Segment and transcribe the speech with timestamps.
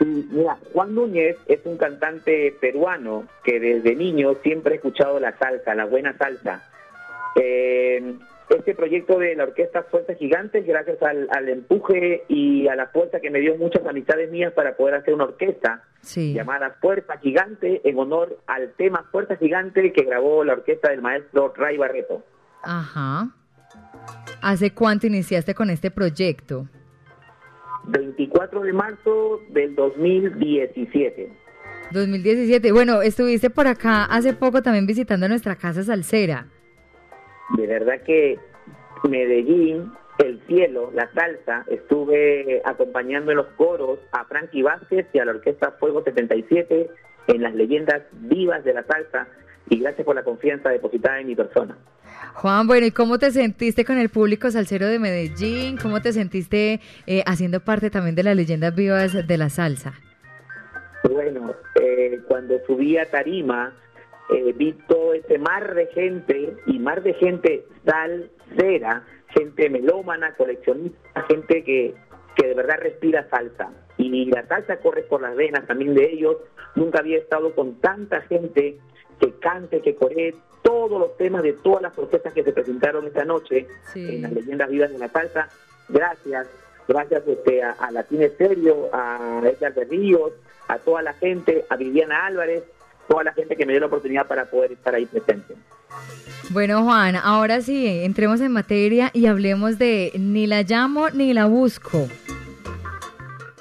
[0.00, 5.74] Mira, Juan Núñez es un cantante peruano que desde niño siempre ha escuchado la salsa,
[5.74, 6.68] la buena salsa.
[7.36, 8.16] Eh,
[8.58, 13.30] este proyecto de la Orquesta Fuerza Gigantes, gracias al, empuje y a la fuerza que
[13.30, 15.84] me dio muchas amistades mías para poder hacer una orquesta
[16.14, 21.52] llamada Fuerza Gigante, en honor al tema Fuerza Gigante que grabó la orquesta del maestro
[21.56, 22.24] Ray Barreto.
[22.62, 23.28] Ajá.
[24.42, 26.66] ¿Hace cuánto iniciaste con este proyecto?
[27.84, 31.32] 24 de marzo del 2017.
[31.92, 32.72] 2017.
[32.72, 36.46] Bueno, estuviste por acá hace poco también visitando nuestra casa salsera.
[37.56, 38.38] De verdad que
[39.08, 45.24] Medellín, el cielo, la salsa, estuve acompañando en los coros a Frankie Vázquez y a
[45.24, 46.90] la Orquesta Fuego 77
[47.28, 49.28] en las leyendas vivas de la salsa
[49.68, 51.76] y gracias por la confianza depositada en mi persona.
[52.34, 55.76] Juan, bueno, ¿y cómo te sentiste con el público salsero de Medellín?
[55.76, 59.94] ¿Cómo te sentiste eh, haciendo parte también de las leyendas vivas de la salsa?
[61.04, 63.72] Bueno, eh, cuando subí a Tarima,
[64.32, 71.22] eh, vi todo ese mar de gente y mar de gente salsera, gente melómana, coleccionista,
[71.28, 71.94] gente que,
[72.36, 73.70] que de verdad respira salsa.
[73.96, 76.36] Y la salsa corre por las venas también de ellos.
[76.74, 78.78] Nunca había estado con tanta gente
[79.20, 83.24] que cante, que coree todos los temas de todas las orquestas que se presentaron esta
[83.24, 85.48] noche en las leyendas vivas de la salsa.
[85.88, 86.48] Gracias,
[86.86, 90.32] gracias este, a, a Latina Estéreo, a Edgar de Ríos,
[90.68, 92.64] a toda la gente, a Viviana Álvarez,
[93.10, 95.56] toda la gente que me dio la oportunidad para poder estar ahí presente.
[96.50, 101.46] Bueno, Juan, ahora sí, entremos en materia y hablemos de ni la llamo ni la
[101.46, 102.06] busco.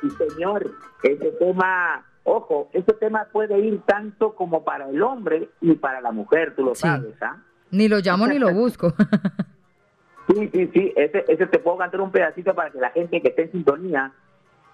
[0.00, 0.68] Sí, señor,
[1.04, 6.10] ese tema, ojo, ese tema puede ir tanto como para el hombre y para la
[6.10, 7.36] mujer, tú lo sabes, ¿ah?
[7.70, 8.94] Ni lo llamo ni lo busco.
[10.28, 13.28] sí, sí, sí, ese, ese te puedo cantar un pedacito para que la gente que
[13.28, 14.12] esté en sintonía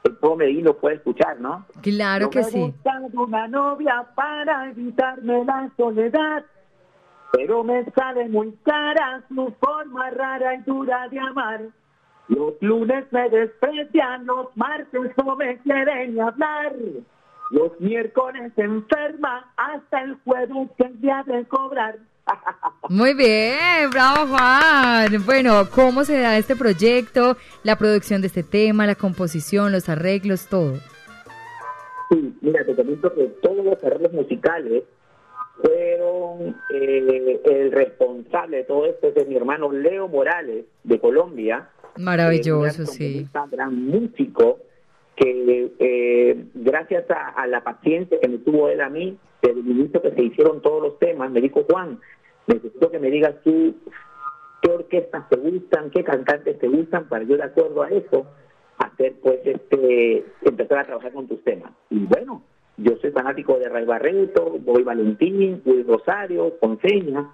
[0.04, 1.66] el pueblo Medellín lo puede escuchar, ¿no?
[1.80, 2.74] Claro que sí.
[3.12, 6.44] Una novia para evitarme la soledad,
[7.32, 11.60] pero me sale muy cara su forma rara y dura de amar.
[12.28, 16.74] Los lunes me desprecian, los martes no me quieren hablar.
[17.50, 21.98] Los miércoles enferma, hasta el jueves que el día de cobrar.
[22.88, 25.24] Muy bien, bravo Juan.
[25.26, 30.46] Bueno, ¿cómo se da este proyecto, la producción de este tema, la composición, los arreglos,
[30.46, 30.78] todo?
[32.74, 34.84] Comento que todos los arreglos musicales
[35.60, 41.68] fueron eh, el responsable de todo esto, es mi hermano Leo Morales, de Colombia.
[41.96, 43.28] Maravilloso, sí.
[43.34, 44.58] Un gran músico
[45.14, 50.00] que eh, gracias a, la paciencia que me tuvo él a mí, desde el inicio
[50.00, 52.00] que se hicieron todos los temas, me dijo Juan,
[52.46, 53.74] necesito que me digas tú
[54.62, 58.26] qué orquestas te gustan, qué cantantes te gustan, para yo de acuerdo a eso
[58.78, 61.72] hacer pues este empezar a trabajar con tus temas.
[61.90, 62.42] Y bueno,
[62.82, 67.30] yo soy fanático de Ray Barreto, Boy Valentín, Luis Rosario, Ponceña.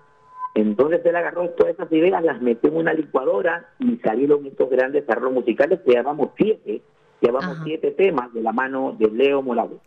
[0.55, 5.09] Entonces él agarró todas esas ideas, las metió en una licuadora y salieron estos grandes
[5.09, 6.83] arreglos musicales que llamamos siete,
[7.21, 9.79] llevamos siete temas de la mano de Leo Morales.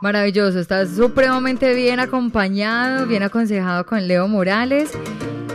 [0.00, 4.92] Maravilloso, estás supremamente bien acompañado, bien aconsejado con Leo Morales.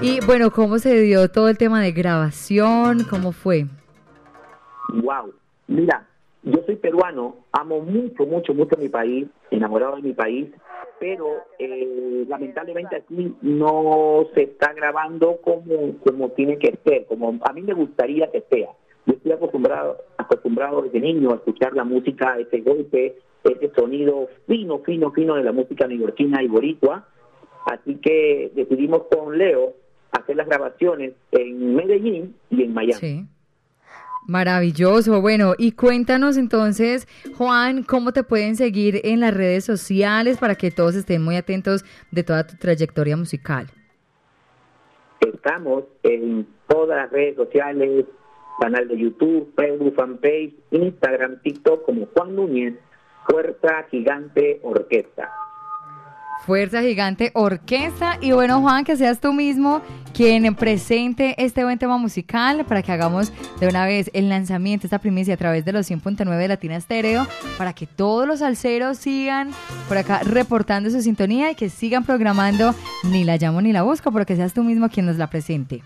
[0.01, 3.03] Y bueno, ¿cómo se dio todo el tema de grabación?
[3.09, 3.65] ¿Cómo fue?
[4.93, 5.33] Wow,
[5.67, 6.05] mira,
[6.43, 10.47] yo soy peruano, amo mucho, mucho, mucho mi país, enamorado de mi país,
[10.99, 17.53] pero eh, lamentablemente aquí no se está grabando como, como tiene que ser, como a
[17.53, 18.69] mí me gustaría que sea.
[19.05, 24.79] Yo estoy acostumbrado, acostumbrado desde niño a escuchar la música, ese golpe, ese sonido fino,
[24.79, 27.07] fino, fino de la música neoyorquina y boricua.
[27.65, 29.73] Así que decidimos con Leo
[30.11, 33.27] hacer las grabaciones en Medellín y en Miami.
[34.27, 35.21] Maravilloso.
[35.21, 37.07] Bueno, y cuéntanos entonces,
[37.37, 41.85] Juan, cómo te pueden seguir en las redes sociales para que todos estén muy atentos
[42.11, 43.67] de toda tu trayectoria musical.
[45.21, 48.05] Estamos en todas las redes sociales,
[48.59, 52.73] canal de YouTube, Facebook, fanpage, Instagram, TikTok, como Juan Núñez,
[53.29, 55.31] Fuerza Gigante Orquesta.
[56.45, 58.17] Fuerza Gigante Orquesta.
[58.21, 59.81] Y bueno, Juan, que seas tú mismo
[60.13, 64.99] quien presente este buen tema musical para que hagamos de una vez el lanzamiento, esta
[64.99, 69.49] primicia a través de los 100.9 de Latina Estéreo, para que todos los salseros sigan
[69.87, 72.73] por acá reportando su sintonía y que sigan programando
[73.11, 75.83] Ni la llamo ni la busco, porque seas tú mismo quien nos la presente.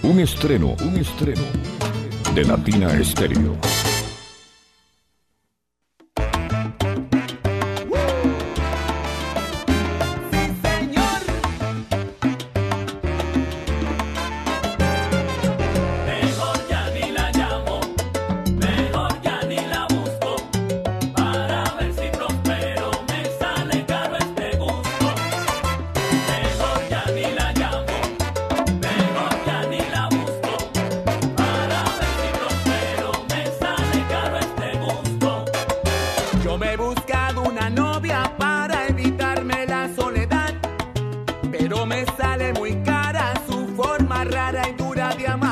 [0.04, 1.44] un estreno, un estreno
[2.34, 3.56] de Latina Estéreo.
[44.46, 45.45] Sugar Daddy